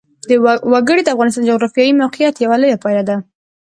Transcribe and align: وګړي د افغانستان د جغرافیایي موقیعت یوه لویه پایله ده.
وګړي 0.73 1.01
د 1.03 1.09
افغانستان 1.13 1.41
د 1.43 1.47
جغرافیایي 1.51 1.99
موقیعت 2.01 2.35
یوه 2.37 2.57
لویه 2.61 2.81
پایله 2.83 3.03
ده. 3.09 3.15